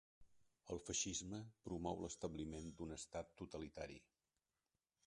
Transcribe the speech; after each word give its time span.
El 0.75 0.79
feixisme 0.85 1.41
promou 1.69 2.01
l'establiment 2.07 2.73
d'un 2.81 2.97
estat 2.99 3.33
totalitari. 3.45 4.01